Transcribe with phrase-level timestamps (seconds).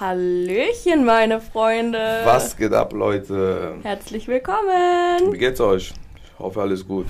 [0.00, 2.22] Hallöchen, meine Freunde.
[2.24, 3.74] Was geht ab, Leute?
[3.82, 5.30] Herzlich willkommen.
[5.30, 5.92] Wie geht's euch?
[6.24, 7.04] Ich hoffe, alles gut.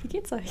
[0.00, 0.48] Wie geht's euch?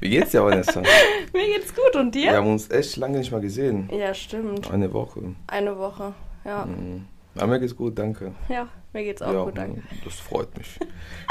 [0.00, 0.82] Wie geht's dir, Vanessa?
[1.32, 2.24] Mir geht's gut und dir?
[2.24, 3.88] Wir haben uns echt lange nicht mal gesehen.
[3.90, 4.70] Ja, stimmt.
[4.70, 5.34] Eine Woche.
[5.46, 6.12] Eine Woche,
[6.44, 6.66] ja.
[6.66, 7.06] Mhm.
[7.36, 8.32] Aber mir geht's gut, danke.
[8.50, 9.82] Ja, mir geht's auch ja, gut, danke.
[10.04, 10.78] Das freut mich.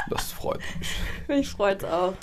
[0.10, 0.98] Das freut mich.
[1.28, 2.14] Mich freut's auch.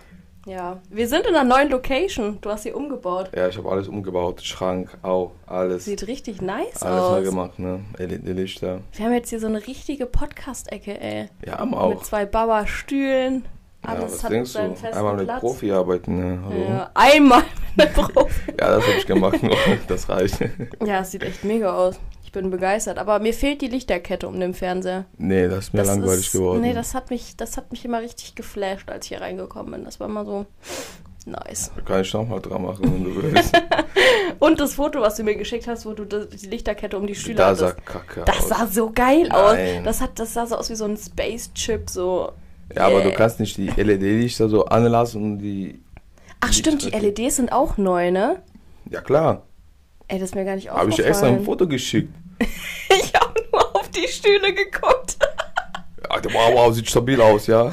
[0.46, 2.38] Ja, wir sind in einer neuen Location.
[2.40, 3.30] Du hast sie umgebaut.
[3.36, 4.40] Ja, ich habe alles umgebaut.
[4.42, 5.84] Schrank, auch, alles.
[5.84, 7.10] Sieht richtig nice alles aus.
[7.18, 7.80] neu gemacht, ne?
[7.98, 8.80] LED-Lichter.
[8.94, 11.28] Wir haben jetzt hier so eine richtige Podcast-Ecke, ey.
[11.46, 12.02] Ja, haben Mit auch.
[12.02, 13.44] zwei Bauer-Stühlen.
[13.84, 14.80] Ja, Alles was hat denkst seinen du?
[14.80, 15.40] festen Einmal mit Platz.
[15.40, 16.38] Profi arbeiten, ne?
[16.44, 16.64] Hallo?
[16.68, 17.42] Ja, einmal
[17.76, 18.52] mit Profi.
[18.60, 19.38] Ja, das habe ich gemacht,
[19.88, 20.38] das reicht.
[20.84, 21.98] Ja, es sieht echt mega aus.
[22.30, 22.98] Ich bin begeistert.
[22.98, 25.04] Aber mir fehlt die Lichterkette um den Fernseher.
[25.18, 26.60] Nee, das ist mir Das langweilig ist, geworden.
[26.60, 29.84] Nee, das hat, mich, das hat mich immer richtig geflasht, als ich hier reingekommen bin.
[29.84, 30.46] Das war immer so
[31.26, 31.72] nice.
[31.74, 33.52] Da kann ich noch mal dran machen, wenn du willst.
[34.38, 37.16] Und das Foto, was du mir geschickt hast, wo du das- die Lichterkette um die
[37.16, 37.62] Stühle da hattest.
[37.62, 38.48] sah kacke Das aus.
[38.48, 39.54] sah so geil aus.
[39.54, 39.82] Nein.
[39.82, 42.30] Das, hat, das sah so aus wie so ein Space-Chip, so.
[42.76, 43.16] Ja, aber du Yeah.
[43.18, 45.82] kannst nicht die LED-Lichter so anlassen und die.
[46.40, 48.40] Ach stimmt, die LEDs sind auch neu, ne?
[48.88, 49.42] Ja, klar.
[50.10, 50.90] Ey, das ist mir gar nicht Habe aufgefallen.
[50.90, 52.12] ich dir extra ein Foto geschickt.
[52.92, 55.16] Ich habe nur auf die Stühle geguckt.
[56.02, 57.72] Ja, wow, wow, sieht stabil aus, ja.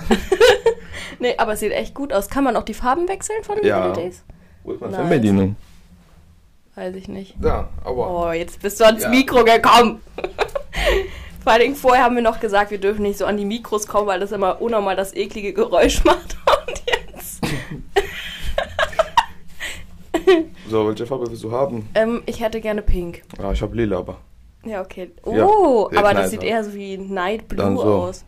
[1.19, 2.29] nee, aber es sieht echt gut aus.
[2.29, 3.87] Kann man auch die Farben wechseln von den Ja.
[3.93, 4.23] LEDs?
[4.63, 4.99] Wo ist meine Nice.
[4.99, 5.55] Fernbedienung?
[6.75, 7.33] Weiß ich nicht.
[7.41, 8.27] Da, aber.
[8.27, 9.09] Oh, jetzt bist du ans Ja.
[9.09, 10.01] Mikro gekommen.
[11.43, 13.87] Vor allen Dingen vorher haben wir noch gesagt, wir dürfen nicht so an die Mikros
[13.87, 16.37] kommen, weil das immer unnormal das eklige Geräusch macht.
[16.67, 17.39] Und jetzt.
[20.69, 21.87] So, welche Farbe willst du haben?
[21.95, 23.23] Ähm, ich hätte gerne pink.
[23.41, 24.17] Ah, ich habe lila, aber.
[24.65, 25.11] Ja, okay.
[25.25, 27.83] Ja, Oh, sehr aber nice das sieht eher so wie Night Blue so.
[27.83, 28.25] aus.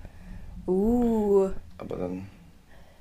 [0.68, 1.50] Uh.
[1.78, 2.28] Aber dann.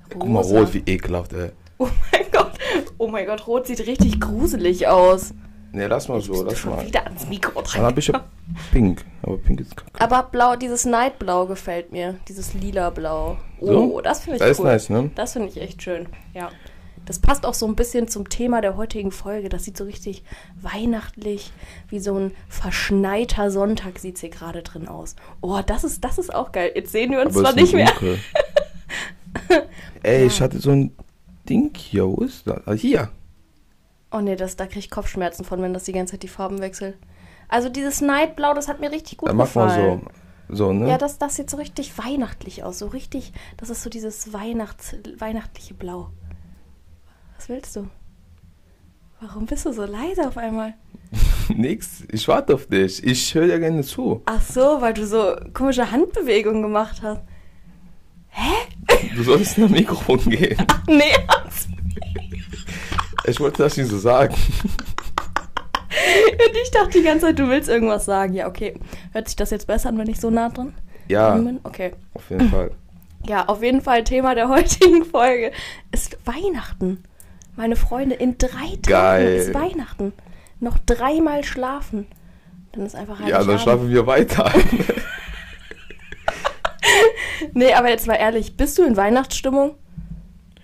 [0.09, 0.59] Ja, guck mal, Rosa.
[0.59, 1.51] rot, wie ekelhaft, ey.
[1.81, 2.51] Oh mein Gott.
[2.97, 5.33] Oh mein Gott, rot sieht richtig gruselig aus.
[5.71, 6.83] Nee, lass mal so, lass mal.
[6.85, 8.23] wieder ans Mikro Dann hab ich ja
[8.73, 9.05] pink.
[9.21, 10.01] Aber pink ist kacke.
[10.01, 12.15] Aber blau, dieses Nightblau gefällt mir.
[12.27, 13.37] Dieses lila Blau.
[13.61, 14.01] Oh, So?
[14.01, 14.65] das finde ich Das ist cool.
[14.65, 15.11] nice, ne?
[15.15, 16.07] Das finde ich echt schön.
[16.33, 16.49] Ja.
[17.09, 19.49] Das passt auch so ein bisschen zum Thema der heutigen Folge.
[19.49, 20.23] Das sieht so richtig
[20.61, 21.51] weihnachtlich,
[21.87, 25.15] wie so ein verschneiter Sonntag sieht hier gerade drin aus.
[25.41, 26.71] Oh, das ist, das ist auch geil.
[26.75, 27.91] Jetzt sehen wir uns Aber zwar es nicht mehr.
[30.03, 30.95] Ey, ich hatte so ein
[31.49, 32.05] Ding hier.
[32.05, 32.61] Wo ist das?
[32.67, 33.09] Ah, hier.
[34.11, 36.61] Oh nee, das, da kriege ich Kopfschmerzen von, wenn das die ganze Zeit die Farben
[36.61, 36.95] wechselt.
[37.47, 40.01] Also dieses Nightblau, das hat mir richtig gut Dann mach mal gefallen.
[40.47, 40.55] so.
[40.55, 40.87] So, ne?
[40.87, 42.77] Ja, das, das sieht so richtig weihnachtlich aus.
[42.77, 46.11] So richtig, das ist so dieses Weihnachts, weihnachtliche Blau.
[47.39, 47.87] Was willst du?
[49.21, 50.73] Warum bist du so leise auf einmal?
[51.55, 52.03] Nix.
[52.11, 53.01] Ich warte auf dich.
[53.01, 54.21] Ich höre dir gerne zu.
[54.25, 57.21] Ach so, weil du so komische Handbewegungen gemacht hast.
[59.15, 60.57] Du sollst nach dem Mikrofon gehen.
[60.67, 61.03] Ach nee.
[63.25, 64.33] Ich wollte das nicht so sagen.
[64.33, 68.33] Und ich dachte die ganze Zeit, du willst irgendwas sagen.
[68.33, 68.73] Ja, okay.
[69.13, 70.73] Hört sich das jetzt besser an, wenn ich so nah dran
[71.07, 71.61] Ja, bin?
[71.63, 71.93] Okay.
[72.15, 72.71] auf jeden Fall.
[73.25, 75.51] Ja, auf jeden Fall Thema der heutigen Folge
[75.93, 77.01] ist Weihnachten.
[77.59, 79.35] Meine Freunde, in drei Tagen Geil.
[79.35, 80.13] ist Weihnachten.
[80.61, 82.07] Noch dreimal schlafen.
[82.71, 84.49] Dann ist einfach Ja, dann schlafen wir weiter.
[87.53, 89.75] Nee, aber jetzt mal ehrlich, bist du in Weihnachtsstimmung?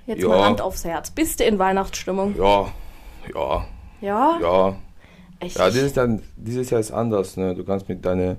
[0.07, 0.27] Jetzt Ja.
[0.29, 1.09] mal Hand aufs Herz.
[1.11, 2.35] Bist du in Weihnachtsstimmung?
[2.37, 2.71] ja,
[3.33, 3.65] ja,
[4.01, 4.39] Ja?
[4.41, 4.75] ja.
[5.39, 5.57] Echt?
[5.57, 7.55] Ja, dieses Jahr, dieses Jahr ist anders, ne?
[7.55, 8.37] Du kannst mit deiner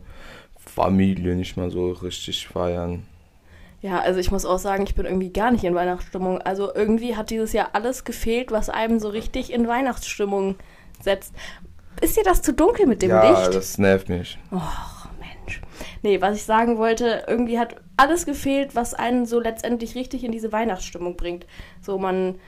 [0.58, 3.06] Familie nicht mal so richtig feiern.
[3.82, 6.40] Ja, also ich muss auch sagen, ich bin irgendwie gar nicht in Weihnachtsstimmung.
[6.40, 10.56] Also irgendwie hat dieses Jahr alles gefehlt, was einem so richtig in Weihnachtsstimmung
[11.00, 11.34] setzt.
[12.00, 13.54] Ist dir das zu dunkel mit dem ja, Licht?
[13.54, 14.38] das nervt mich.
[14.52, 15.60] Och, Mensch.
[16.02, 20.32] Nee, was ich sagen wollte, irgendwie hat alles gefehlt, was einen so letztendlich richtig in
[20.32, 21.46] diese Weihnachtsstimmung bringt.
[21.80, 22.38] So, man.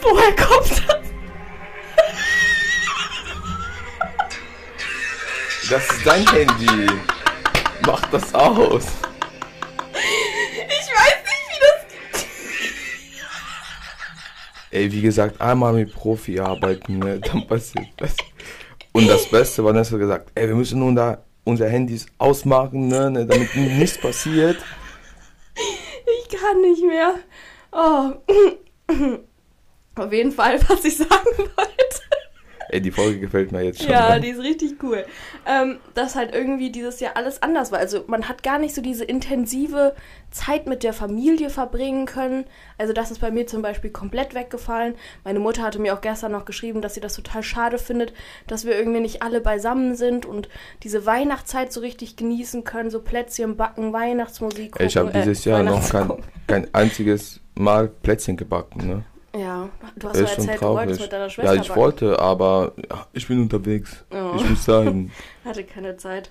[0.00, 1.08] Woher kommt das?
[5.70, 6.86] Das ist dein Handy.
[7.86, 8.84] Mach das aus.
[9.92, 11.86] Ich weiß nicht, wie das
[12.22, 12.26] geht.
[14.70, 17.20] Ey, wie gesagt, einmal mit Profi arbeiten, ne?
[17.20, 18.16] Dann passiert das.
[18.92, 22.88] Und das Beste war, Vanessa hat gesagt, ey, wir müssen nun da unsere Handys ausmachen,
[22.88, 23.10] ne?
[23.10, 24.58] ne, Damit nichts passiert.
[26.20, 27.14] Ich kann nicht mehr.
[27.72, 28.12] Oh.
[29.96, 32.07] Auf jeden Fall, was ich sagen wollte.
[32.70, 33.90] Ey, die Folge gefällt mir jetzt schon.
[33.90, 34.20] Ja, ne?
[34.20, 35.04] die ist richtig cool.
[35.46, 37.78] Ähm, dass halt irgendwie dieses Jahr alles anders war.
[37.78, 39.94] Also man hat gar nicht so diese intensive
[40.30, 42.44] Zeit mit der Familie verbringen können.
[42.76, 44.94] Also das ist bei mir zum Beispiel komplett weggefallen.
[45.24, 48.12] Meine Mutter hatte mir auch gestern noch geschrieben, dass sie das total schade findet,
[48.46, 50.48] dass wir irgendwie nicht alle beisammen sind und
[50.82, 52.90] diese Weihnachtszeit so richtig genießen können.
[52.90, 56.24] So Plätzchen backen, Weihnachtsmusik Ey, ich habe gucken, äh, dieses Jahr noch kein, gucken.
[56.46, 59.04] kein einziges Mal Plätzchen gebacken, ne?
[59.38, 61.80] Ja, du hast ja erzählt, du wolltest mit deiner Schwester Ja, ich backen.
[61.80, 64.04] wollte, aber ja, ich bin unterwegs.
[64.10, 64.32] Oh.
[64.36, 65.12] Ich muss sagen.
[65.44, 66.30] Hatte keine Zeit.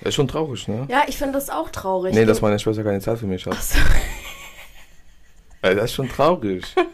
[0.00, 0.86] Das ist schon traurig, ne?
[0.88, 2.14] Ja, ich finde das auch traurig.
[2.14, 3.54] Nee, dass meine Schwester keine Zeit für mich hat.
[3.56, 3.78] Ach so.
[5.62, 6.64] Ey, das ist schon traurig.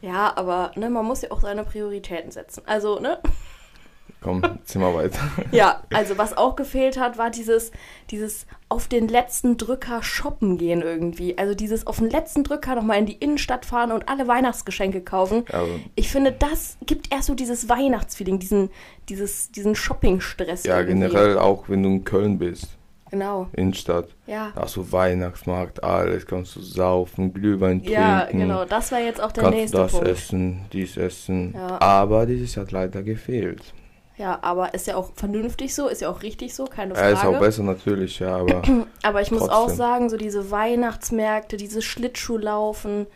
[0.00, 2.62] Ja, aber ne, man muss ja auch seine Prioritäten setzen.
[2.66, 3.20] Also, ne?
[4.24, 5.20] Komm, zieh mal weiter.
[5.52, 7.70] Ja, also was auch gefehlt hat, war dieses,
[8.10, 11.36] dieses auf den letzten Drücker shoppen gehen irgendwie.
[11.36, 15.44] Also dieses auf den letzten Drücker nochmal in die Innenstadt fahren und alle Weihnachtsgeschenke kaufen.
[15.52, 15.62] Ja,
[15.94, 18.70] Ich finde, das gibt erst so dieses Weihnachtsfeeling, diesen,
[19.10, 20.64] dieses, diesen Shopping-Stress.
[20.64, 21.06] ja irgendwie.
[21.06, 22.68] generell auch, wenn du in Köln bist,
[23.10, 24.08] Genau, Innenstadt.
[24.26, 24.50] ja.
[24.56, 27.92] Da hast du Weihnachtsmarkt, alles, kannst du saufen, Glühwein trinken.
[27.92, 30.08] Ja, genau, das war jetzt auch der kannst nächste das Punkt.
[30.08, 31.52] essen, dies essen.
[31.54, 31.80] Ja.
[31.80, 33.74] Aber dieses hat leider gefehlt.
[34.16, 37.18] Ja, aber ist ja auch vernünftig so, ist ja auch richtig so, keine Er ist
[37.18, 37.38] auch Frage.
[37.40, 38.62] besser natürlich, ja, aber
[39.02, 39.56] aber ich muss trotzdem.
[39.56, 43.06] auch sagen, so diese Weihnachtsmärkte, dieses Schlittschuhlaufen,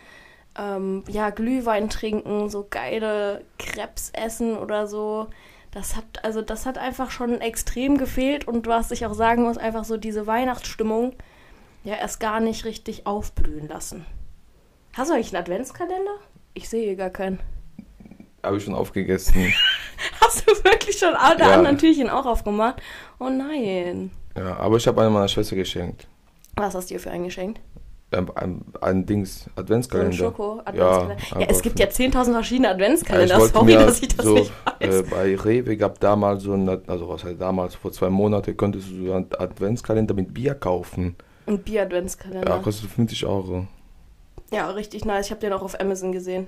[0.58, 5.28] ähm, ja, Glühwein trinken, so geile Krebs essen oder so.
[5.70, 9.58] Das hat, also das hat einfach schon extrem gefehlt und was ich auch sagen muss,
[9.58, 11.14] einfach so diese Weihnachtsstimmung
[11.84, 14.04] ja erst gar nicht richtig aufblühen lassen.
[14.94, 16.16] Hast du eigentlich einen Adventskalender?
[16.54, 17.38] Ich sehe gar keinen.
[18.42, 19.52] Habe ich schon aufgegessen.
[20.20, 21.54] Hast du wirklich schon alle Ja.
[21.54, 22.80] anderen Türchen auch aufgemacht?
[23.18, 24.10] Oh nein.
[24.36, 26.06] ja, aber ich habe eine meiner Schwester geschenkt.
[26.56, 27.60] Was hast du ihr für ein geschenkt?
[28.10, 30.12] Ein, ein, ein Dings, So ein Adventskalender.
[30.16, 31.16] Schoko-Adventskalender.
[31.30, 33.38] Ja, einfach es gibt ja 10.000 verschiedene Ja, ich Adventskalender.
[33.38, 34.94] wollte Sorry, mir dass ich das so, nicht weiß.
[34.94, 38.88] äh, bei Rewe gab damals so ein, also was heißt damals, vor zwei Monaten konntest
[38.90, 41.16] du so einen Adventskalender mit Bier kaufen.
[41.46, 42.48] Ein Bier-Adventskalender.
[42.48, 43.66] Ja, Ja, kostet 50 Euro.
[44.52, 45.26] richtig nice.
[45.26, 46.46] Ich habe den auch auf Amazon gesehen.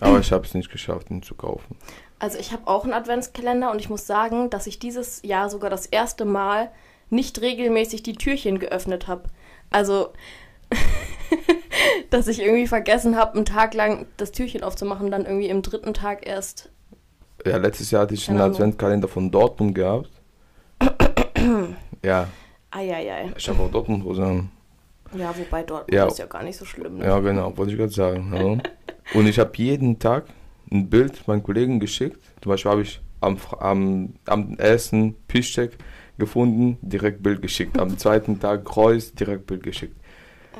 [0.00, 1.76] Aber ich habe es nicht geschafft, ihn zu kaufen.
[2.18, 5.68] Also ich habe auch einen Adventskalender und ich muss sagen, dass ich dieses Jahr sogar
[5.70, 6.70] das erste Mal
[7.10, 9.24] nicht regelmäßig die Türchen geöffnet habe.
[9.70, 10.12] Also,
[12.10, 15.92] dass ich irgendwie vergessen habe, einen Tag lang das Türchen aufzumachen, dann irgendwie im dritten
[15.94, 16.70] Tag erst.
[17.44, 18.40] Ja, letztes Jahr hatte ich einen.
[18.40, 20.10] Adventskalender von Dortmund gehabt.
[22.02, 22.28] ja,
[22.70, 23.32] Eieiei.
[23.36, 24.50] ich habe auch Dortmund-Hosen.
[25.16, 26.06] Ja, wobei dort Ja.
[26.06, 26.98] ist ja gar nicht so schlimm.
[26.98, 27.04] Ne?
[27.06, 28.32] Ja, genau, wollte ich gerade sagen.
[28.34, 28.70] Ja.
[29.14, 30.26] Und ich habe jeden Tag
[30.70, 32.20] ein Bild meinen Kollegen geschickt.
[32.42, 35.78] Zum Beispiel habe ich am, am, am ersten Pischcheck
[36.18, 37.78] gefunden, direkt Bild geschickt.
[37.78, 39.96] Am zweiten Tag Kreuz, direkt Bild geschickt.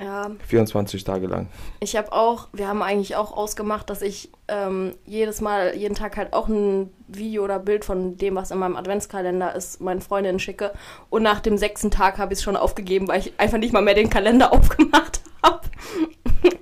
[0.02, 0.31] ja.
[0.46, 1.48] 24 Tage lang.
[1.81, 6.16] Ich habe auch, wir haben eigentlich auch ausgemacht, dass ich ähm, jedes Mal, jeden Tag
[6.16, 10.38] halt auch ein Video oder Bild von dem, was in meinem Adventskalender ist, meinen Freundinnen
[10.38, 10.72] schicke.
[11.10, 13.82] Und nach dem sechsten Tag habe ich es schon aufgegeben, weil ich einfach nicht mal
[13.82, 15.62] mehr den Kalender aufgemacht habe.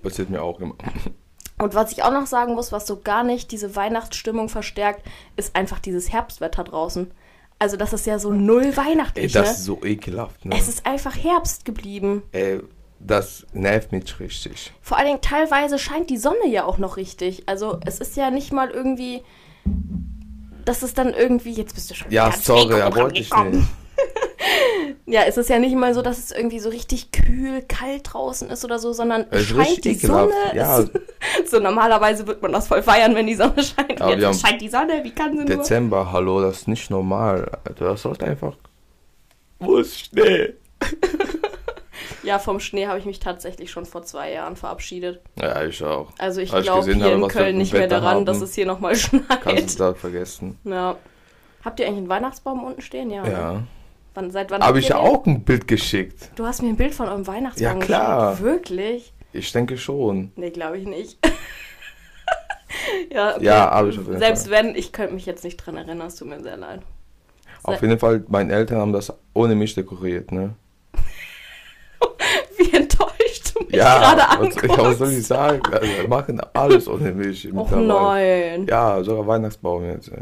[0.02, 0.76] Passiert mir auch immer.
[1.64, 5.02] Und was ich auch noch sagen muss, was so gar nicht diese Weihnachtsstimmung verstärkt,
[5.36, 7.10] ist einfach dieses Herbstwetter draußen.
[7.58, 9.52] Also das ist ja so null Ey, weihnachtlich, das ne?
[9.54, 10.54] ist so ekelhaft, ne?
[10.58, 12.22] Es ist einfach Herbst geblieben.
[12.32, 12.60] Ey,
[13.00, 14.74] das nervt mich richtig.
[14.82, 17.48] Vor allen Dingen teilweise scheint die Sonne ja auch noch richtig.
[17.48, 19.22] Also es ist ja nicht mal irgendwie,
[20.66, 23.66] dass es dann irgendwie, jetzt bist du schon Ja, sorry, ja, wollte ich nicht.
[25.06, 28.48] Ja, es ist ja nicht mal so, dass es irgendwie so richtig kühl, kalt draußen
[28.48, 30.32] ist oder so, sondern Es scheint die Sonne.
[30.50, 30.84] ekelhaft, ja.
[31.46, 34.00] So normalerweise wird man das voll feiern, wenn die Sonne scheint.
[34.00, 35.56] Aber Jetzt scheint die Sonne, wie kann sie nur?
[35.56, 37.50] Dezember, hallo, das ist nicht normal.
[37.64, 38.54] Alter, das sollte einfach.
[39.58, 40.54] Wo ist Schnee?
[42.22, 45.20] Ja, vom Schnee habe ich mich tatsächlich schon vor zwei Jahren verabschiedet.
[45.40, 46.10] Ja, ich auch.
[46.18, 48.64] Also ich Als glaube hier habe, in Köln nicht mehr daran, haben, dass es hier
[48.66, 49.74] nochmal Kannst schneit.
[49.74, 50.58] du da vergessen.
[50.64, 50.96] Ja.
[51.64, 53.10] Habt ihr eigentlich einen Weihnachtsbaum unten stehen?
[53.10, 53.26] Ja.
[53.28, 53.62] Ja.
[54.14, 56.30] Wann, seit wann Habe habt ich ihr ja auch ein Bild geschickt.
[56.36, 58.30] Du hast mir ein Bild von eurem Weihnachtsbaum Ja, klar.
[58.30, 58.44] geschickt.
[58.46, 59.12] Wirklich?
[59.32, 60.30] Ich denke schon.
[60.36, 61.18] Nee, glaube ich nicht.
[63.12, 63.44] ja, okay.
[63.44, 64.64] Ja, habe ich auf jeden Selbst Fall.
[64.64, 66.80] wenn, ich könnte mich jetzt nicht dran erinnern, es tut mir sehr leid.
[67.64, 70.54] Auf jeden Fall, meine Eltern haben das ohne mich dekoriert, ne?
[72.58, 74.62] Wie enttäuscht du mich gerade was, anguckst.
[74.64, 75.62] ja, was soll ich sagen?
[75.72, 77.46] Also, wir machen alles ohne mich.
[77.52, 78.58] Och mittlerweile.
[78.58, 78.66] nein.
[78.68, 80.08] Ja, sogar Weihnachtsbaum jetzt.
[80.08, 80.18] Ey.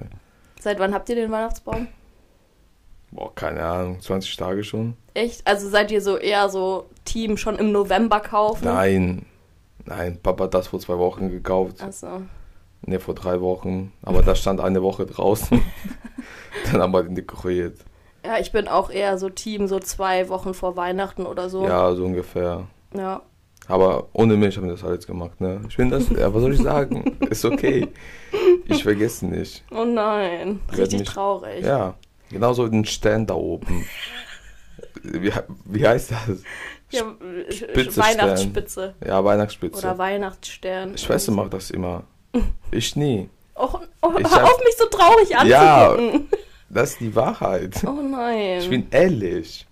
[0.61, 1.89] Seit wann habt ihr den Weihnachtsbaum?
[3.13, 4.95] Boah, keine Ahnung, 20 Tage schon?
[5.15, 5.47] Echt?
[5.47, 8.65] Also seid ihr so eher so Team schon im November kaufen?
[8.65, 9.27] Nein.
[9.85, 11.83] Nein, Papa hat das vor zwei Wochen gekauft.
[11.83, 12.23] Achso.
[12.87, 13.93] Ne, vor drei Wochen.
[14.03, 15.61] Aber da stand eine Woche draußen.
[16.73, 17.79] Dann haben wir den dekoriert.
[18.25, 21.65] Ja, ich bin auch eher so Team so zwei Wochen vor Weihnachten oder so.
[21.65, 22.67] Ja, so ungefähr.
[22.97, 23.23] Ja.
[23.69, 25.61] Aber ohne mich haben wir das alles gemacht, ne?
[25.69, 27.17] Ich bin das, ja, was soll ich sagen?
[27.31, 27.89] Ist okay.
[28.67, 29.65] Ich vergesse nicht.
[29.71, 30.61] Oh nein.
[30.77, 31.65] Richtig mich- traurig.
[31.65, 31.95] Ja,
[32.33, 33.87] genauso den Stern da oben.
[35.03, 35.33] Wie,
[35.65, 36.39] wie heißt das?
[36.91, 38.95] Ja, äh, Spitze Weihnachtsspitze.
[39.07, 39.79] Ja, Weihnachtsspitze.
[39.79, 40.97] Oder Weihnachtsstern.
[40.99, 42.05] Schwester macht das immer.
[42.71, 43.29] Ich nie.
[43.55, 43.69] Oh,
[44.01, 45.91] oh, Ich hör auf mich so traurig Ja.
[45.93, 46.29] anzugucken.
[46.71, 47.85] Das ist die Wahrheit.
[47.87, 48.61] Oh nein.
[48.61, 49.67] Ich bin ehrlich.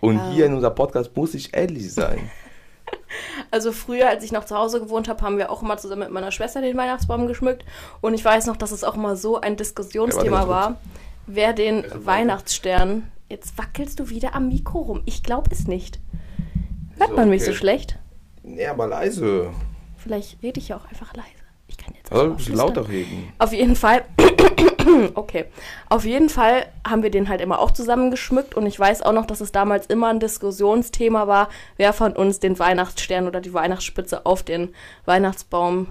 [0.00, 0.30] Und Ja.
[0.32, 2.30] hier in unserem Podcast muss ich ehrlich sein.
[3.50, 6.10] Also früher, als ich noch zu Hause gewohnt habe, haben wir auch immer zusammen mit
[6.10, 7.64] meiner Schwester den Weihnachtsbaum geschmückt.
[8.00, 10.80] Und ich weiß noch, dass es auch immer so ein Diskussionsthema Ja, war,
[11.28, 12.06] wer den Also.
[12.06, 13.10] Weihnachtsstern.
[13.28, 15.02] Jetzt wackelst du wieder am Mikro rum.
[15.04, 16.00] Ich glaube es nicht.
[16.96, 17.98] Hört So, man mich so schlecht?
[18.42, 19.50] Nee, aber leise.
[19.98, 21.28] Vielleicht rede ich ja auch einfach leise.
[21.68, 23.30] Ich kann jetzt Also auch lauter reden.
[23.38, 24.04] Auf jeden Fall.
[25.14, 25.44] okay.
[25.90, 29.12] Auf jeden Fall haben wir den halt immer auch zusammen geschmückt und ich weiß auch
[29.12, 33.52] noch, dass es damals immer ein Diskussionsthema war, wer von uns den Weihnachtsstern oder die
[33.52, 34.70] Weihnachtsspitze auf den
[35.04, 35.88] Weihnachtsbaum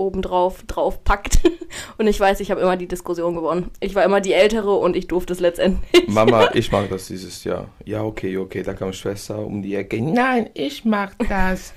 [0.00, 1.40] obendrauf drauf packt.
[1.98, 3.70] Und ich weiß, ich habe immer die Diskussion gewonnen.
[3.80, 6.08] Ich war immer die Ältere und ich durfte es letztendlich.
[6.08, 7.68] Mama, ich mag das dieses Jahr.
[7.84, 8.62] Ja, okay, okay.
[8.62, 10.02] Da kam Schwester um die Ecke.
[10.02, 11.72] Nein, ich mag das.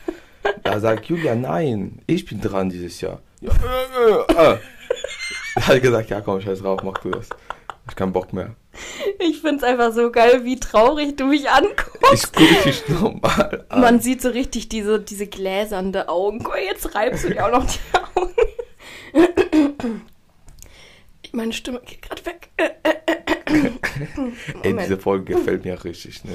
[0.63, 3.21] Da sagt Julia, nein, ich bin dran dieses Jahr.
[3.41, 4.57] Ja, äh, äh, äh.
[5.55, 7.29] Da hat gesagt, ja komm, scheiß drauf, mach du das.
[7.87, 8.55] Ich keinen Bock mehr.
[9.19, 12.13] Ich finde es einfach so geil, wie traurig du mich anguckst.
[12.13, 13.81] Ich gucke dich normal an.
[13.81, 16.39] Man sieht so richtig diese, diese gläsernde Augen.
[16.43, 17.79] Guck, jetzt reibst du dir auch noch die
[18.19, 20.01] Augen.
[21.31, 22.49] Meine Stimme geht gerade weg.
[24.63, 26.33] Ey, diese Folge gefällt mir richtig, ne?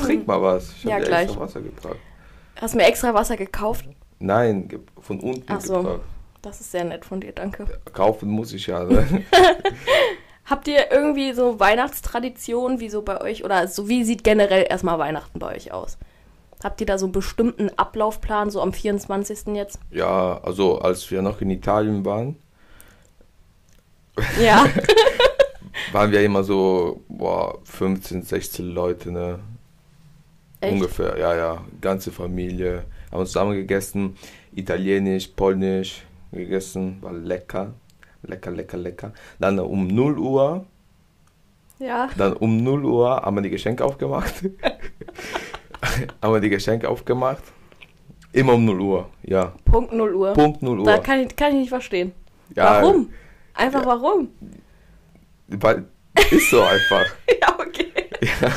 [0.00, 0.70] Trink mal was.
[0.78, 1.22] Ich hab Ja, dir gleich.
[1.24, 1.96] extra Wasser gebracht.
[2.60, 3.84] Hast mir extra Wasser gekauft?
[4.18, 4.68] Nein,
[5.00, 5.78] von unten Ach so.
[5.82, 6.00] gebracht.
[6.42, 7.66] Das ist sehr nett von dir, danke.
[7.92, 9.04] Kaufen muss ich ja, ne?
[10.46, 14.98] Habt ihr irgendwie so Weihnachtstraditionen, wie so bei euch, oder so wie sieht generell erstmal
[14.98, 15.98] Weihnachten bei euch aus?
[16.62, 19.54] Habt ihr da so einen bestimmten Ablaufplan, so am 24.
[19.54, 19.78] jetzt?
[19.90, 22.36] Ja, also als wir noch in Italien waren,
[24.40, 24.64] Ja.
[25.92, 29.38] waren wir immer so, boah, 15, 16 Leute, ne?
[30.60, 30.72] Echt?
[30.72, 31.64] Ungefähr, ja, ja.
[31.80, 32.84] Ganze Familie.
[33.12, 34.16] Haben zusammen gegessen.
[34.54, 36.98] Italienisch, Polnisch gegessen.
[37.02, 37.74] War lecker.
[38.22, 39.12] Lecker, lecker, lecker.
[39.38, 40.64] Dann um 0 Uhr,
[41.78, 42.08] Ja.
[42.16, 44.34] dann um 0 Uhr haben wir die Geschenke aufgemacht.
[46.22, 47.42] haben wir die Geschenke aufgemacht.
[48.32, 49.52] Immer um 0 Uhr, ja.
[49.64, 50.32] Punkt 0 Uhr.
[50.34, 50.86] Punkt 0 Uhr.
[50.86, 52.12] Da kann ich, kann ich nicht verstehen.
[52.54, 53.10] ja, Warum?
[53.54, 53.86] Einfach Ja.
[53.86, 54.28] warum?
[55.48, 55.84] Weil,
[56.30, 57.04] ist so einfach.
[57.40, 57.92] Ja, okay.
[58.40, 58.48] Ja,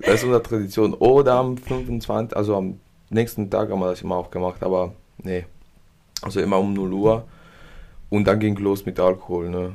[0.00, 0.94] das ist unsere Tradition.
[0.94, 5.44] Oder am 25, also am nächsten Tag haben wir das immer auch gemacht, aber nee.
[6.22, 7.24] Also immer um 0 Uhr.
[8.10, 9.72] Und dann ging los mit Alkohol, ne?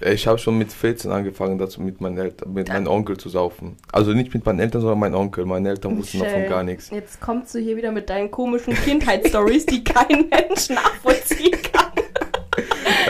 [0.00, 3.76] Ich habe schon mit 14 angefangen, dazu mit meinen Eltern, mit meinem Onkel zu saufen.
[3.90, 5.44] Also nicht mit meinen Eltern, sondern mein Onkel.
[5.44, 6.90] Meine Eltern wussten davon Michelle, gar nichts.
[6.90, 11.92] Jetzt kommst du hier wieder mit deinen komischen Kindheitsstories, die kein Mensch nachvollziehen kann.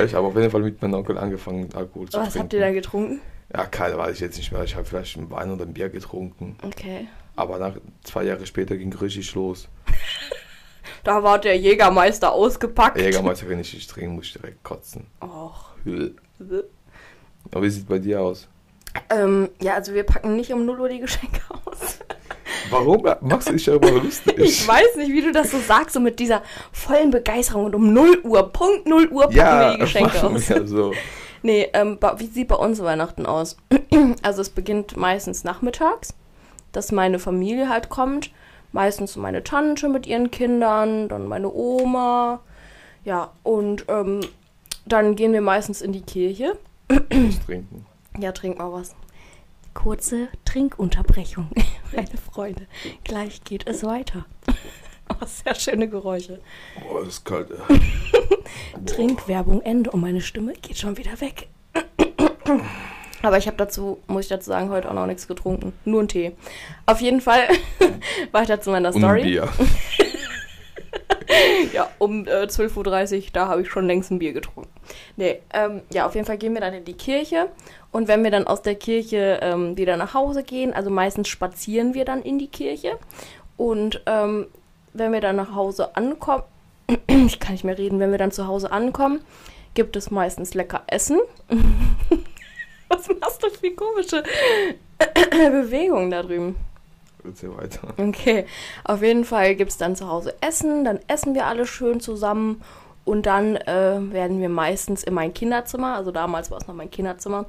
[0.05, 2.39] Ich habe auf jeden Fall mit meinem Onkel angefangen, Alkohol zu Was trinken.
[2.41, 3.21] habt ihr da getrunken?
[3.53, 4.63] Ja, keine weiß ich jetzt nicht mehr.
[4.65, 6.57] Ich habe vielleicht einen Wein oder ein Bier getrunken.
[6.63, 7.07] Okay.
[7.37, 9.69] Aber nach zwei Jahre später ging richtig los.
[11.09, 13.01] Da war der Jägermeister ausgepackt.
[13.01, 15.07] Jägermeister, wenn ich nicht trinken, muss ich direkt kotzen.
[15.23, 15.71] Och.
[17.51, 18.47] Aber wie sieht bei dir aus?
[19.09, 22.01] Ähm, ja, also wir packen nicht um 0 Uhr die Geschenke aus.
[22.69, 24.35] Warum machst du dich darüber lustig?
[24.39, 27.91] Ich weiß nicht, wie du das so sagst, so mit dieser vollen Begeisterung und um
[27.95, 30.51] 0 Uhr, Punkt 0 Uhr packen wir die Geschenke aus.
[30.51, 30.93] wir so.
[31.43, 33.57] Nee, ähm, wie sieht bei uns Weihnachten aus?
[34.23, 36.13] Also es beginnt meistens nachmittags,
[36.73, 38.31] dass meine Familie halt kommt.
[38.73, 42.41] Meistens meine Tante mit ihren Kindern, dann meine Oma.
[43.05, 44.21] Ja, und ähm,
[44.87, 46.59] dann gehen wir meistens in die Kirche.
[47.11, 47.87] Nicht trinken.
[48.19, 48.95] Ja, trink mal was.
[49.75, 51.51] Kurze Trinkunterbrechung,
[51.95, 52.67] meine Freunde.
[53.05, 54.25] Gleich geht es weiter.
[55.11, 56.39] Oh, sehr schöne Geräusche.
[56.83, 57.49] Boah, das ist kalt.
[58.87, 61.49] Trinkwerbung Ende und meine Stimme geht schon wieder weg.
[63.23, 65.73] Aber ich habe dazu, muss ich dazu sagen, heute auch noch nichts getrunken.
[65.85, 66.33] Nur einen Tee.
[66.87, 67.49] Auf jeden Fall
[68.33, 69.23] weiter zu meiner Und ein Story.
[69.23, 69.49] Bier.
[71.73, 74.71] Ja, um äh, 12.30 Uhr, da habe ich schon längst ein Bier getrunken.
[75.17, 77.49] Nee, ähm, ja, auf jeden Fall gehen wir dann in die Kirche.
[77.93, 81.95] Und wenn wir dann aus der Kirche ähm, wieder nach Hause gehen, also meistens spazieren
[81.95, 82.99] wir dann in die Kirche.
[83.57, 84.47] Und ähm,
[84.95, 86.45] wenn wir dann nach Hause ankommen,
[87.07, 89.21] ich kann nicht mehr reden, wenn wir dann zu Hause ankommen,
[89.75, 91.21] gibt es meistens lecker Essen.
[92.99, 94.23] Was machst du für komische
[95.31, 96.57] Bewegungen da drüben?
[97.25, 97.89] Erzähl weiter.
[97.97, 98.47] Okay,
[98.85, 102.63] auf jeden Fall gibt es dann zu Hause Essen, dann essen wir alle schön zusammen
[103.05, 106.91] und dann äh, werden wir meistens in mein Kinderzimmer, also damals war es noch mein
[106.91, 107.47] Kinderzimmer,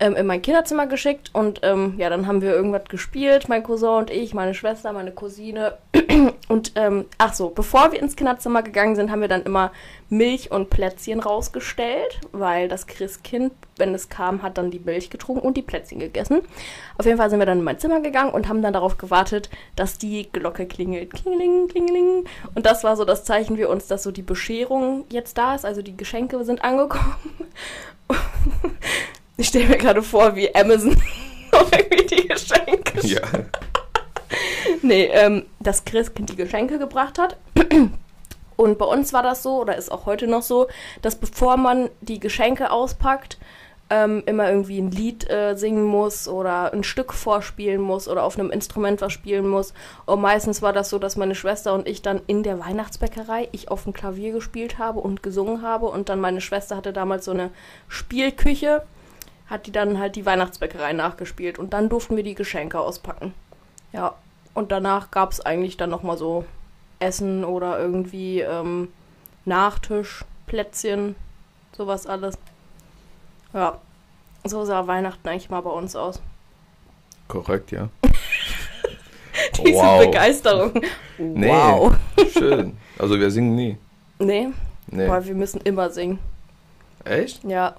[0.00, 3.98] ähm, in mein Kinderzimmer geschickt und ähm, ja, dann haben wir irgendwas gespielt, mein Cousin
[3.98, 5.76] und ich, meine Schwester, meine Cousine
[6.48, 9.72] und ähm, ach so, bevor wir ins Kinderzimmer gegangen sind, haben wir dann immer
[10.08, 15.46] Milch und Plätzchen rausgestellt, weil das Christkind, wenn es kam, hat dann die Milch getrunken
[15.46, 16.42] und die Plätzchen gegessen.
[16.98, 19.48] Auf jeden Fall sind wir dann in mein Zimmer gegangen und haben dann darauf gewartet,
[19.74, 21.12] dass die Glocke klingelt.
[21.12, 22.24] Klingeling, klingeling.
[22.54, 25.64] Und das war so das Zeichen für uns, dass so die Bescherung jetzt da ist,
[25.64, 27.14] also die Geschenke sind angekommen.
[29.38, 30.96] Ich stelle mir gerade vor, wie Amazon
[31.52, 33.20] irgendwie die Geschenke Ja.
[34.82, 37.36] Nee, ähm, das Christkind die Geschenke gebracht hat.
[38.56, 40.68] Und bei uns war das so, oder ist auch heute noch so,
[41.00, 43.38] dass bevor man die Geschenke auspackt,
[43.92, 48.38] ähm, immer irgendwie ein Lied äh, singen muss oder ein Stück vorspielen muss oder auf
[48.38, 49.74] einem Instrument was spielen muss.
[50.06, 53.70] Und meistens war das so, dass meine Schwester und ich dann in der Weihnachtsbäckerei, ich
[53.70, 57.32] auf dem Klavier gespielt habe und gesungen habe und dann meine Schwester hatte damals so
[57.32, 57.50] eine
[57.88, 58.82] Spielküche,
[59.46, 63.34] hat die dann halt die Weihnachtsbäckerei nachgespielt und dann durften wir die Geschenke auspacken.
[63.92, 64.14] Ja,
[64.54, 66.44] und danach gab es eigentlich dann nochmal so
[66.98, 68.88] Essen oder irgendwie ähm,
[69.44, 71.16] Nachtisch, Plätzchen,
[71.76, 72.38] sowas alles.
[73.52, 73.78] Ja,
[74.44, 76.20] so sah Weihnachten eigentlich mal bei uns aus.
[77.28, 77.88] Korrekt, ja.
[79.58, 80.04] Diese Wow.
[80.04, 80.72] Begeisterung.
[81.18, 81.94] Nee, Wow.
[82.32, 82.76] schön.
[82.98, 83.76] Also wir singen nie.
[84.18, 84.48] Nee,
[84.88, 85.08] Nee.
[85.08, 86.18] weil wir müssen immer singen.
[87.04, 87.42] Echt?
[87.44, 87.74] Ja,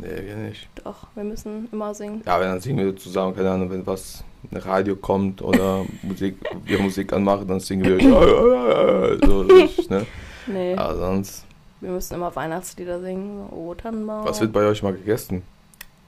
[0.00, 0.68] Nee, wir nicht.
[0.84, 2.22] doch, wir müssen immer singen.
[2.26, 6.78] Ja, wenn dann singen wir zusammen, keine Ahnung, wenn was Radio kommt oder Musik, wir
[6.80, 10.06] Musik anmachen, dann singen wir so richtig, ne?
[10.46, 11.44] Nee, Aber sonst,
[11.80, 13.48] wir müssen immer Weihnachtslieder singen.
[13.50, 14.24] Oh, Tannenbaum.
[14.24, 15.42] was wird bei euch mal gegessen?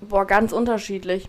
[0.01, 1.29] Boah, ganz unterschiedlich.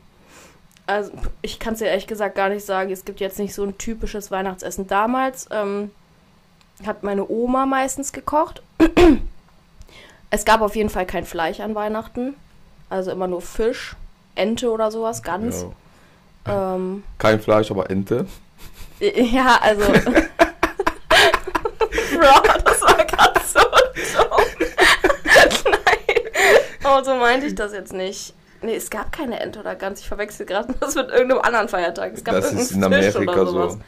[0.87, 2.91] Also, ich kann es dir ehrlich gesagt gar nicht sagen.
[2.91, 4.87] Es gibt jetzt nicht so ein typisches Weihnachtsessen.
[4.87, 5.91] Damals ähm,
[6.85, 8.63] hat meine Oma meistens gekocht.
[10.31, 12.35] es gab auf jeden Fall kein Fleisch an Weihnachten.
[12.91, 13.95] Also immer nur Fisch,
[14.35, 15.65] Ente oder sowas, Gans.
[16.45, 16.75] Ja.
[16.75, 18.25] Ähm, Kein Fleisch, aber Ente.
[18.99, 19.85] ja, also.
[19.93, 20.01] Bro,
[22.65, 23.61] das war gerade so.
[25.69, 25.79] Nein.
[26.83, 28.33] Oh, so meinte ich das jetzt nicht.
[28.61, 30.01] Nee, es gab keine Ente oder Gans.
[30.01, 32.11] Ich verwechsel gerade das mit irgendeinem anderen Feiertag.
[32.13, 33.73] Es gab Das ist in Fisch Amerika oder sowas.
[33.73, 33.79] so.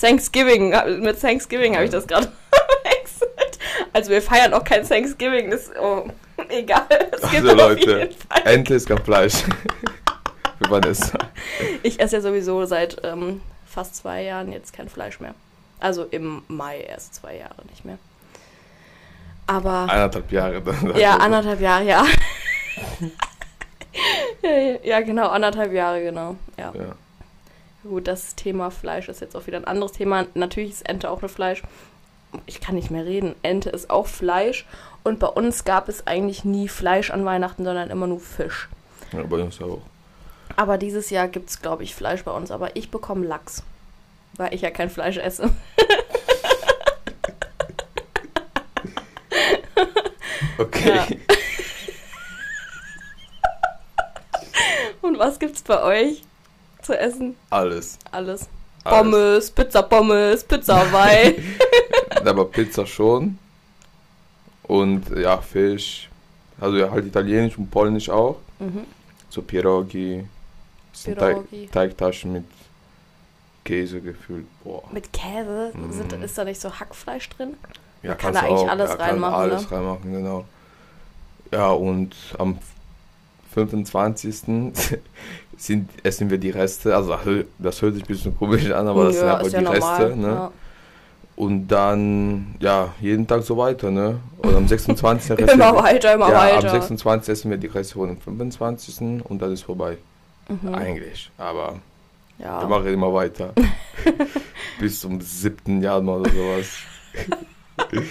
[0.00, 3.58] Thanksgiving, mit Thanksgiving habe ich das gerade verwechselt.
[3.92, 6.06] Also wir feiern auch kein Thanksgiving, das oh,
[6.52, 6.86] egal.
[7.12, 8.10] Es gibt Also Leute.
[8.44, 9.34] Ente ist kein Fleisch.
[10.58, 11.18] Für Vanessa.
[11.82, 15.34] Ich esse ja sowieso seit ähm, fast zwei Jahren jetzt kein Fleisch mehr.
[15.80, 17.98] Also im Mai erst zwei Jahre nicht mehr.
[19.46, 20.96] Aber Eineinhalb Jahre dann.
[20.96, 22.04] ja, anderthalb Jahre, ja.
[24.84, 25.00] ja.
[25.00, 26.36] Genau, anderthalb Jahre, genau.
[26.56, 26.72] Ja.
[26.74, 26.94] Ja.
[27.82, 30.26] Gut, das Thema Fleisch ist jetzt auch wieder ein anderes Thema.
[30.34, 31.62] Natürlich ist Ente auch eine Fleisch.
[32.46, 33.34] Ich kann nicht mehr reden.
[33.42, 34.64] Ente ist auch Fleisch.
[35.04, 38.68] Und bei uns gab es eigentlich nie Fleisch an Weihnachten, sondern immer nur Fisch.
[39.12, 39.80] ja, bei uns auch.
[40.56, 42.50] Aber dieses Jahr gibt es, glaube ich, Fleisch bei uns.
[42.50, 43.62] Aber ich bekomme Lachs.
[44.36, 45.50] Weil ich ja kein Fleisch esse.
[50.58, 50.94] Okay.
[50.94, 51.06] Ja.
[55.00, 56.22] Und was gibt's bei euch
[56.82, 57.36] zu essen?
[57.50, 57.98] Alles.
[58.10, 58.48] Alles.
[58.84, 58.96] Alles.
[58.98, 61.42] Pommes, Pizza Pommes, Pizza Hawaii.
[62.24, 63.38] Aber Pizza schon.
[64.64, 66.08] Und ja, Fisch.
[66.60, 68.36] Also ja, halt italienisch und polnisch auch.
[68.58, 68.84] mhm.
[69.28, 70.24] So Pierogi.
[70.92, 71.66] Sind Pierogi.
[71.66, 72.44] Teig, Teigtaschen mit
[73.64, 74.46] Käse gefüllt.
[74.62, 74.82] Boah.
[74.92, 75.72] Mit Käse?
[75.74, 75.92] Mhm.
[75.92, 77.54] Sind, ist da nicht so Hackfleisch drin?
[78.02, 79.76] Ja, kann da eigentlich auch, alles ja, kann reinmachen, Alles ne?
[79.76, 80.44] reinmachen, genau.
[81.52, 82.58] Ja, und am
[83.54, 84.36] 25.
[85.56, 86.94] sind, essen wir die Reste.
[86.96, 87.16] Also
[87.58, 89.62] das hört sich ein bisschen komisch an, aber das sind ja, aber ist die ja
[89.62, 90.02] normal.
[90.02, 90.18] Reste.
[90.18, 90.50] Ne?
[91.36, 91.44] Ja.
[91.44, 94.20] Und dann, ja, jeden Tag so weiter, ne?
[94.38, 95.30] Und am 26.
[95.38, 96.66] essen Immer wir- weiter, immer ja, weiter.
[96.68, 97.32] am 26.
[97.32, 99.24] essen wir die von dem 25.
[99.24, 99.98] und dann ist vorbei.
[100.48, 100.74] Mhm.
[100.74, 101.30] Eigentlich.
[101.38, 101.80] Aber
[102.38, 102.66] wir Ja.
[102.66, 103.52] machen immer weiter.
[104.80, 105.80] Bis zum 7.
[105.82, 106.66] Januar oder sowas.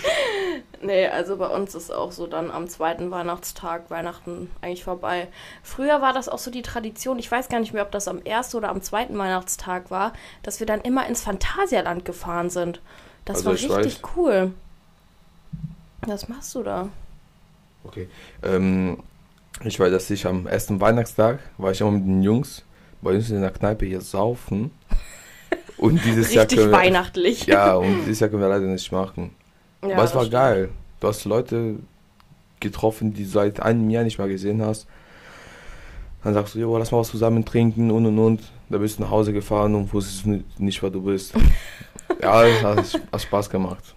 [0.84, 5.28] Nee, also bei uns ist auch so dann am zweiten Weihnachtstag Weihnachten eigentlich vorbei.
[5.62, 8.20] Früher war das auch so die Tradition, ich weiß gar nicht mehr, ob das am
[8.24, 12.82] ersten oder am zweiten Weihnachtstag war, dass wir dann immer ins Phantasialand gefahren sind.
[13.26, 14.52] Das Also war richtig cool.
[16.08, 16.90] Was machst du da?
[17.84, 18.08] Okay.
[18.44, 18.98] Ähm,
[19.64, 22.64] ich weiß, dass ich am ersten Weihnachtstag war ich immer mit den Jungs
[23.02, 24.72] bei uns in der Kneipe hier saufen.
[25.78, 27.48] Und dieses Jahr Richtig können wir, weihnachtlich.
[27.48, 29.32] Ja, und dieses Jahr können wir leider nicht machen.
[29.84, 30.34] Ja, Aber es war stimmt.
[30.34, 30.70] geil.
[31.00, 31.78] Du hast Leute
[32.60, 34.86] getroffen, die du seit einem Jahr nicht mehr gesehen hast.
[36.24, 38.42] Dann sagst du, jo, lass mal was zusammen trinken und und und.
[38.70, 41.34] Da bist du nach Hause gefahren und wusstest ni- nicht, wer du bist.
[42.22, 43.96] ja, das hat, hat Spaß gemacht.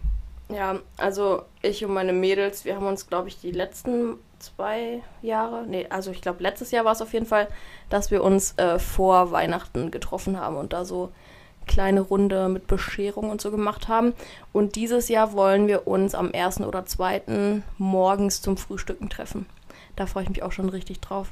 [0.48, 5.64] Ja, also ich und meine Mädels, wir haben uns, glaube ich, die letzten zwei Jahre,
[5.66, 7.48] nee, also ich glaube, letztes Jahr war es auf jeden Fall,
[7.88, 11.12] dass wir uns äh, vor Weihnachten getroffen haben und da so
[11.66, 14.12] kleine Runde mit Bescherung und so gemacht haben.
[14.52, 19.46] Und dieses Jahr wollen wir uns am ersten oder zweiten morgens zum Frühstücken treffen.
[19.96, 21.28] Da freue ich mich auch schon richtig drauf.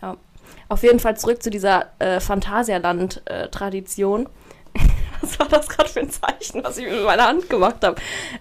[0.00, 0.16] Ja.
[0.68, 4.28] Auf jeden Fall zurück zu dieser äh, Phantasialand-Tradition.
[5.20, 7.96] Was war das gerade für ein Zeichen, was ich mit meiner Hand gemacht habe?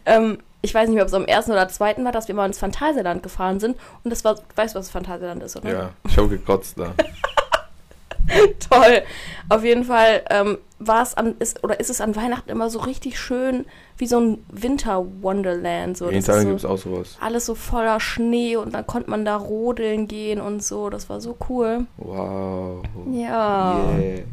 [0.06, 2.48] Ähm, ich weiß nicht mehr, ob es am ersten oder zweiten war, dass wir mal
[2.48, 3.78] ins Phantasialand gefahren sind.
[4.04, 5.72] Und das war, du weißt, was Phantasialand ist, oder?
[5.72, 6.94] Ja, ich habe gekotzt da.
[8.70, 9.04] Toll.
[9.50, 12.80] Auf jeden Fall ähm, war es an, ist, oder ist es an Weihnachten immer so
[12.80, 13.66] richtig schön
[13.98, 15.98] wie so ein Winter-Wonderland.
[15.98, 16.08] So.
[16.08, 17.18] In Italien so gibt es auch sowas.
[17.22, 20.90] alles so voller Schnee und dann konnte man da rodeln gehen und so.
[20.90, 21.86] Das war so cool.
[21.98, 22.84] Wow.
[23.12, 23.88] Ja.
[23.98, 24.24] Yeah.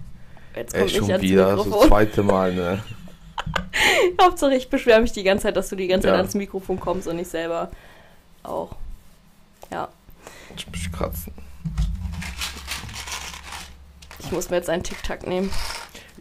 [0.54, 1.88] Jetzt Ey, kommt ich schon wieder, das Mikrofon.
[1.88, 2.82] zweite Mal, ne?
[4.20, 6.18] Hauptsache ich beschwere mich die ganze Zeit, dass du die ganze Zeit Ja.
[6.20, 7.70] ans Mikrofon kommst und ich selber
[8.42, 8.74] auch.
[9.70, 9.88] Ja,
[10.56, 11.32] Ich muss kratzen.
[14.18, 15.50] ich muss mir jetzt einen Tic-Tac nehmen.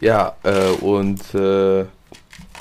[0.00, 1.84] Ja, äh, und äh,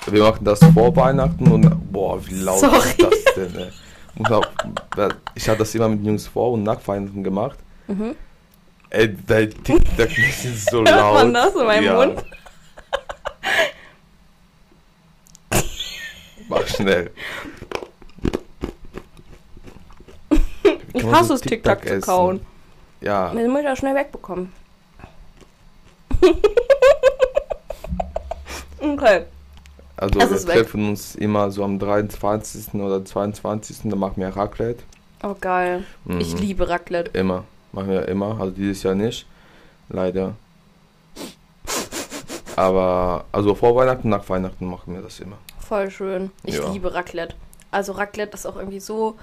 [0.08, 2.78] wir machen das vor Weihnachten und boah, wie laut Sorry.
[2.90, 3.56] ist das denn?
[3.56, 3.72] Ey?
[4.34, 4.46] Auch,
[5.36, 7.58] ich hatte das immer mit den Jungs vor und nach Weihnachten gemacht.
[7.88, 8.16] Mhm.
[8.92, 11.14] Ey, dein TikTok ist so Hört laut.
[11.16, 12.24] man das in meinem Mund?
[16.50, 17.12] Mach schnell.
[20.94, 22.46] Ich hasse so es, Tic-Tac zu kauen.
[23.00, 24.52] Ja, Den muss ich ja schnell wegbekommen.
[28.82, 29.24] okay.
[29.96, 30.56] also Es wir ist weg.
[30.56, 32.74] treffen uns immer so am 23.
[32.74, 33.78] oder 22.
[33.86, 34.84] Dann machen wir Raclette.
[35.24, 35.86] Oh, geil.
[36.04, 36.20] Mhm.
[36.20, 37.18] Ich liebe Raclette.
[37.18, 37.46] Immer.
[37.72, 38.40] Machen wir immer.
[38.40, 39.26] Also dieses Jahr nicht.
[39.90, 40.34] Leider.
[42.56, 45.38] Aber, also vor Weihnachten, nach Weihnachten machen wir das immer.
[45.60, 46.32] Voll schön.
[46.44, 46.70] Ich Ja.
[46.72, 47.36] liebe Raclette.
[47.72, 49.16] Also Raclette ist auch irgendwie so,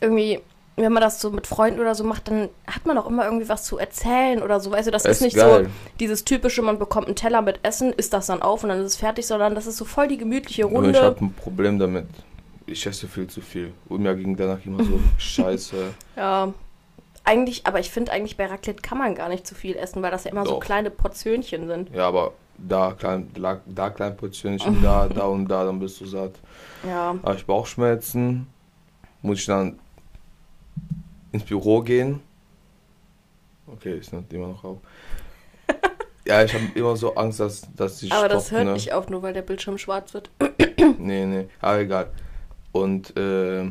[0.00, 0.40] irgendwie,
[0.76, 3.48] wenn man das so mit Freunden oder so macht, dann hat man auch immer irgendwie
[3.48, 4.70] was zu erzählen oder so.
[4.70, 5.64] Weißt du, das ist, Ist nicht geil.
[5.64, 8.78] so dieses typische, man bekommt einen Teller mit Essen, isst das dann auf und dann
[8.80, 10.90] ist es fertig, sondern das ist so voll die gemütliche Runde.
[10.90, 12.06] ich habe ein Problem damit.
[12.66, 13.72] Ich esse viel zu viel.
[13.88, 15.76] Und mir ging danach immer so scheiße.
[16.16, 16.52] Ja.
[17.28, 20.10] Eigentlich, aber ich finde eigentlich bei Raclette kann man gar nicht zu viel essen, weil
[20.10, 20.60] das ja immer so Doch.
[20.60, 21.94] kleine Portionchen sind.
[21.94, 26.06] Ja, aber da klein, da, da klein Portionchen, da, da und da, dann bist du
[26.06, 26.32] satt.
[26.86, 27.18] Ja.
[27.22, 28.46] Habe ich Bauchschmerzen,
[29.20, 29.78] muss ich dann
[31.30, 32.20] ins Büro gehen.
[33.66, 34.78] Okay, ist nicht immer noch auf.
[36.26, 38.72] ja, ich habe immer so Angst, dass, dass ich Aber das stopp, hört ne?
[38.72, 40.30] nicht auf, nur weil der Bildschirm schwarz wird.
[40.98, 42.10] Nee, nee, aber egal.
[42.72, 43.64] Und, äh,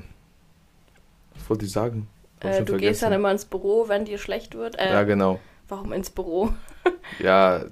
[1.33, 2.07] was wollte ich sagen?
[2.39, 3.13] Äh, du gehst dann vergessen.
[3.13, 4.77] immer ins Büro, wenn dir schlecht wird.
[4.79, 5.39] Äh, Ja, genau.
[5.67, 6.49] Warum ins Büro?
[7.19, 7.63] Ja,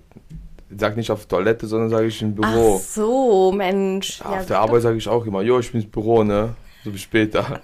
[0.75, 2.75] sag nicht auf Toilette, sondern sage ich im Büro.
[2.77, 4.19] Ach so, Mensch.
[4.19, 6.55] Ja, Ja, auf der Arbeit sage ich auch immer, jo, ich bin ins Büro, ne?
[6.83, 7.61] So bis später.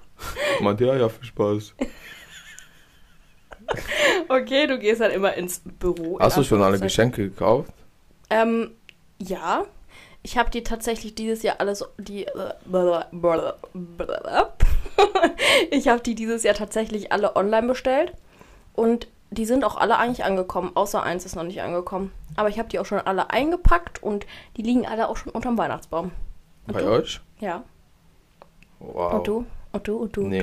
[0.60, 1.74] Meint, ja, ja, viel Spaß.
[4.28, 6.18] Okay, du gehst dann immer ins Büro.
[6.20, 6.78] Hast du schon alle.
[6.78, 7.72] Geschenke gekauft?
[8.30, 8.70] Ähm,
[9.18, 9.64] ja.
[10.22, 12.54] Ich habe die tatsächlich dieses Jahr alles, die, äh,
[15.70, 18.12] ich habe die dieses Jahr tatsächlich alle online bestellt
[18.74, 22.12] und die sind auch alle eigentlich angekommen, außer eins ist noch nicht angekommen.
[22.36, 24.26] Aber ich habe die auch schon alle eingepackt und
[24.56, 26.12] die liegen alle auch schon unterm Weihnachtsbaum.
[26.66, 26.88] Und Bei du?
[26.90, 27.20] euch?
[27.40, 27.64] Ja.
[28.78, 29.14] Wow.
[29.14, 29.46] Und du?
[29.72, 29.96] Und du?
[29.96, 30.20] Und du?
[30.22, 30.40] Und Nee.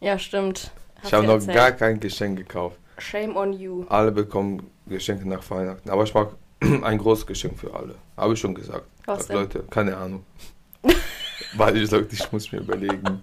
[0.00, 0.06] du?
[0.06, 0.70] Ja, stimmt.
[0.96, 1.56] Hast Ich habe noch erzählt.
[1.56, 2.78] gar kein Geschenk gekauft.
[2.98, 3.84] Shame on you.
[3.88, 5.90] Alle bekommen Geschenke nach Weihnachten.
[5.90, 7.94] Aber ich mag ein großes Geschenk für alle.
[8.16, 8.86] Habe ich schon gesagt.
[9.04, 9.28] Was?
[9.28, 10.24] Leute, keine Ahnung.
[11.56, 13.20] Weil ich sagte, ich muss mir überlegen.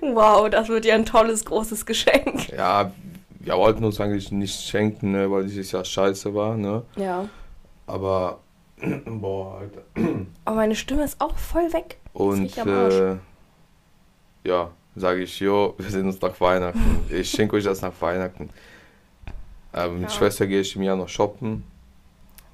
[0.00, 2.48] Wow, das wird ja ein tolles, großes Geschenk.
[2.50, 2.92] Ja,
[3.40, 6.82] wir wollten uns eigentlich nicht schenken, ne, weil dieses Jahr scheiße war, ne?
[6.96, 7.28] Ja.
[7.86, 8.40] Aber,
[9.06, 9.82] boah, Alter.
[10.44, 11.98] Aber meine Stimme ist auch voll weg.
[12.12, 13.16] Und äh,
[14.44, 17.04] ja, sage ich, jo, wir sehen uns nach Weihnachten.
[17.10, 18.50] Ich schenke euch das nach Weihnachten.
[19.72, 20.08] Mit Ja.
[20.10, 21.62] Schwester gehe ich im Januar shoppen.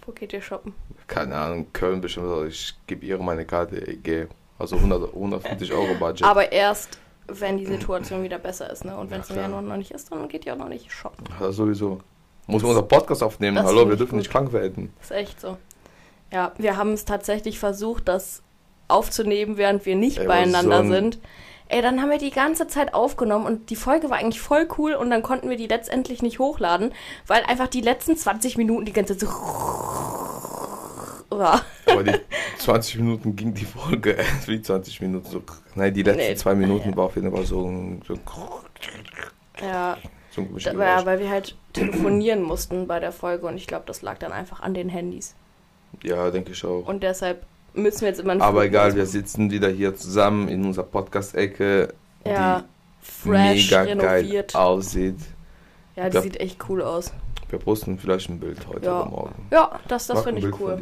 [0.05, 0.75] Wo geht ihr shoppen?
[1.07, 2.27] Keine Ahnung, Köln bestimmt.
[2.27, 4.29] Also ich gebe ihr meine Karte, ich gehe.
[4.59, 6.27] Also 100, 150 Euro Budget.
[6.27, 8.97] Aber erst, wenn die Situation wieder besser ist, ne?
[8.97, 9.51] Und wenn es Ja, im klar.
[9.51, 11.25] Januar noch nicht ist, dann geht ihr auch noch nicht shoppen.
[11.41, 12.01] Ja, sowieso.
[12.47, 13.57] Muss man unser Podcast aufnehmen.
[13.57, 14.19] Das Hallo, wir dürfen gut.
[14.19, 14.93] nicht krank werden.
[15.01, 15.57] Ist echt so.
[16.33, 18.43] Ja, wir haben es tatsächlich versucht, das
[18.89, 21.19] aufzunehmen, während wir nicht Ey, beieinander so sind.
[21.69, 24.93] Ey, dann haben wir die ganze Zeit aufgenommen und die Folge war eigentlich voll cool
[24.95, 26.93] und dann konnten wir die letztendlich nicht hochladen,
[27.27, 29.35] weil einfach die letzten 20 Minuten die ganze Zeit so
[31.39, 31.63] war.
[31.87, 32.15] Aber die
[32.59, 34.17] 20 Minuten ging die Folge
[34.47, 35.29] wie 20 Minuten.
[35.31, 35.43] So,
[35.75, 36.35] nein, die letzten Nee.
[36.37, 38.15] zwei Minuten war auf jeden Fall so ein, so,
[39.61, 39.97] Ja,
[40.31, 41.07] so ein da Geräusch.
[41.07, 44.61] weil wir halt telefonieren mussten bei der Folge und ich glaube, das lag dann einfach
[44.61, 45.35] an den Handys.
[46.03, 46.87] Ja, denke ich auch.
[46.89, 49.13] Und deshalb müssen wir jetzt immer Aber Flugmodus egal, wir machen.
[49.13, 51.95] sitzen wieder hier zusammen in unserer Podcast-Ecke,
[52.27, 52.65] Ja, die
[53.07, 54.53] fresh, mega renoviert.
[54.55, 55.19] geil aussieht.
[55.97, 56.23] Ja, die Ja.
[56.23, 57.13] sieht echt cool aus.
[57.51, 59.03] Wir posten vielleicht ein Bild heute Ja.
[59.03, 59.47] oder morgen.
[59.53, 60.79] Ja, das, das finde ich cool.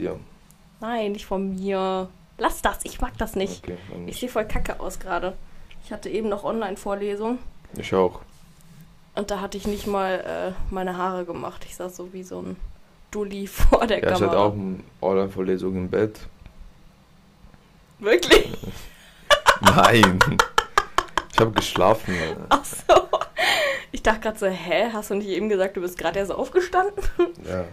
[0.83, 2.09] Nein, nicht von mir.
[2.39, 3.63] Lass das, ich mag das nicht.
[3.65, 5.33] Okay, Ich sehe voll kacke aus gerade.
[5.85, 7.39] Ich hatte eben noch Online-Vorlesung
[7.77, 8.21] Ich auch.
[9.15, 11.65] und da hatte ich nicht mal äh, meine Haare gemacht.
[11.67, 12.57] Ich saß so wie so ein
[13.13, 14.31] Dulli vor der Ja, ich Kamera.
[14.31, 16.19] hatte auch eine Online-Vorlesung im Bett.
[17.99, 18.53] Wirklich?
[19.61, 20.19] Nein.
[21.33, 22.15] ich habe geschlafen.
[22.21, 22.47] Alter.
[22.49, 22.95] Ach so.
[23.93, 26.33] Ich Ich dachte gerade so, hä, hast du nicht eben gesagt, du bist gerade erst
[26.33, 27.05] aufgestanden?
[27.49, 27.65] Ja.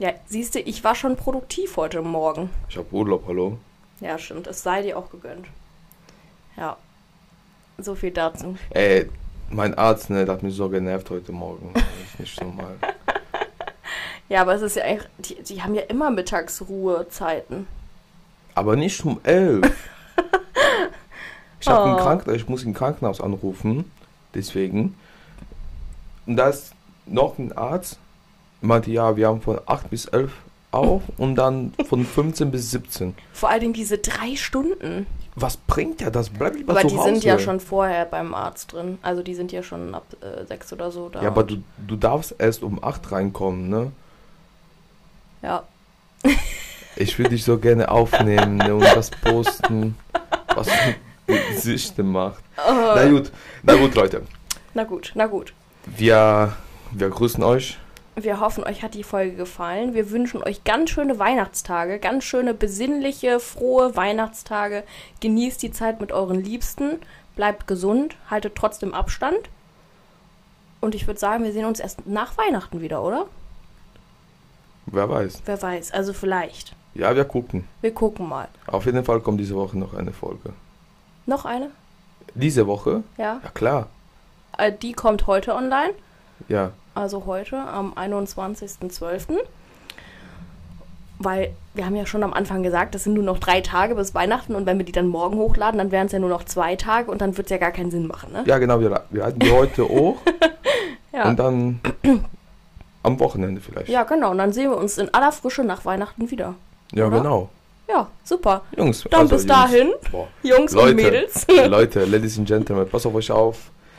[0.00, 2.48] Ja, siehst du, ich war schon produktiv heute Morgen.
[2.70, 3.58] Ich habe Urlaub, hallo.
[4.00, 4.46] Ja, stimmt.
[4.46, 5.46] Es sei dir auch gegönnt.
[6.56, 6.78] Ja.
[7.76, 8.56] So viel dazu.
[8.70, 9.10] Ey,
[9.50, 11.74] mein Arzt, ne, der hat mich so genervt heute Morgen.
[12.18, 12.76] Nicht normal.
[14.30, 17.66] Ja, aber es ist ja eigentlich, die, die haben ja immer Mittagsruhezeiten.
[18.54, 19.70] Aber nicht um elf.
[21.62, 21.90] Ich, hab Oh.
[21.90, 23.92] ein Krank ich muss ein Krankenhaus anrufen,
[24.32, 24.96] deswegen.
[26.24, 26.72] Und da ist
[27.04, 27.98] noch ein Arzt,
[28.60, 30.30] meinte, ja, wir haben von 8 bis 11
[30.72, 33.14] auf und dann von 15 bis 17.
[33.32, 35.06] Vor allen Dingen diese drei Stunden.
[35.36, 36.28] Was bringt ja das?
[36.30, 37.08] Bleib lieber Aber zu die Hause.
[37.14, 38.98] sind ja schon vorher beim Arzt drin.
[39.02, 41.22] Also die sind ja schon ab äh, sechs oder so da.
[41.22, 43.92] Ja, aber du, du darfst erst um 8 reinkommen, ne?
[45.42, 45.62] Ja.
[46.96, 49.96] Ich würde dich so gerne aufnehmen ne, und das posten,
[50.54, 52.42] was du mit Gesichter macht.
[52.56, 53.30] Na Äh, gut,
[53.62, 54.22] na gut, Leute.
[54.74, 55.54] na gut, na gut.
[55.86, 56.52] Wir,
[56.90, 57.78] wir grüßen euch.
[58.16, 59.94] Wir hoffen, euch hat die Folge gefallen.
[59.94, 64.82] Wir wünschen euch ganz schöne Weihnachtstage, ganz schöne besinnliche, frohe Weihnachtstage.
[65.20, 66.98] Genießt die Zeit mit euren Liebsten,
[67.36, 69.48] bleibt gesund, haltet trotzdem Abstand.
[70.80, 73.26] Und ich würde sagen, wir sehen uns erst nach Weihnachten wieder, oder?
[74.86, 75.42] Wer weiß.
[75.44, 76.74] Wer weiß, also vielleicht.
[76.94, 77.68] Ja, wir gucken.
[77.80, 78.48] Wir gucken mal.
[78.66, 80.52] Auf jeden Fall kommt diese Woche noch eine Folge.
[81.26, 81.70] Noch eine?
[82.34, 83.04] Diese Woche?
[83.16, 83.40] Ja.
[83.42, 83.88] Ja, klar.
[84.58, 85.92] Äh, die kommt heute online.
[86.48, 86.72] Ja.
[86.94, 89.38] Also heute am 21.12.
[91.22, 94.14] Weil wir haben ja schon am Anfang gesagt, das sind nur noch drei Tage bis
[94.14, 96.76] Weihnachten und wenn wir die dann morgen hochladen, dann wären es ja nur noch zwei
[96.76, 98.42] Tage und dann wird es ja gar keinen Sinn machen, ne?
[98.46, 98.80] Ja, genau.
[98.80, 100.16] Wir, wir halten die heute hoch
[101.12, 101.28] Ja.
[101.28, 101.80] und dann
[103.02, 103.88] am Wochenende vielleicht.
[103.88, 104.30] ja, genau.
[104.30, 106.54] Und dann sehen wir uns in aller Frische nach Weihnachten wieder.
[106.92, 107.18] Ja, oder?
[107.18, 107.48] genau.
[107.88, 108.62] Ja, super.
[108.76, 110.28] Jungs, Dann also bis Jungs, dahin, Boah.
[110.44, 111.46] Jungs Leute, und Mädels.
[111.66, 113.56] Leute, Ladies and Gentlemen, passt auf euch auf.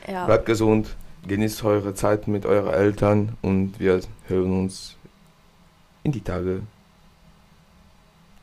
[0.07, 0.25] ja.
[0.25, 0.87] Bleibt gesund.
[1.27, 4.95] Genießt eure Zeit mit euren Eltern und wir hören uns
[6.03, 6.61] in die Tage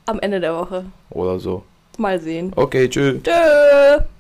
[0.07, 0.85] Am Ende der Woche.
[1.11, 1.64] oder so.
[1.99, 2.53] Mal sehen.
[2.55, 3.21] Okay, tschüss.
[3.23, 4.05] Tschö.